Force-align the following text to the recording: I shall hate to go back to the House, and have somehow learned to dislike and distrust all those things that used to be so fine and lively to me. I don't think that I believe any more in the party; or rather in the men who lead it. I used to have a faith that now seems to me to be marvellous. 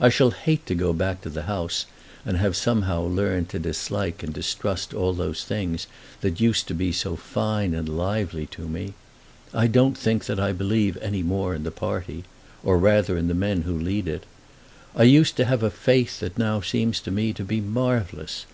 I 0.00 0.08
shall 0.08 0.32
hate 0.32 0.66
to 0.66 0.74
go 0.74 0.92
back 0.92 1.20
to 1.22 1.30
the 1.30 1.42
House, 1.44 1.86
and 2.26 2.36
have 2.36 2.56
somehow 2.56 3.02
learned 3.04 3.48
to 3.50 3.60
dislike 3.60 4.24
and 4.24 4.34
distrust 4.34 4.92
all 4.92 5.12
those 5.14 5.44
things 5.44 5.86
that 6.20 6.40
used 6.40 6.66
to 6.66 6.74
be 6.74 6.90
so 6.90 7.14
fine 7.14 7.72
and 7.72 7.88
lively 7.88 8.44
to 8.46 8.66
me. 8.68 8.94
I 9.54 9.68
don't 9.68 9.96
think 9.96 10.24
that 10.24 10.40
I 10.40 10.50
believe 10.50 10.96
any 11.00 11.22
more 11.22 11.54
in 11.54 11.62
the 11.62 11.70
party; 11.70 12.24
or 12.64 12.76
rather 12.76 13.16
in 13.16 13.28
the 13.28 13.34
men 13.34 13.62
who 13.62 13.78
lead 13.78 14.08
it. 14.08 14.26
I 14.96 15.04
used 15.04 15.36
to 15.36 15.44
have 15.44 15.62
a 15.62 15.70
faith 15.70 16.18
that 16.18 16.36
now 16.36 16.60
seems 16.60 16.98
to 16.98 17.12
me 17.12 17.32
to 17.32 17.44
be 17.44 17.60
marvellous. 17.60 18.46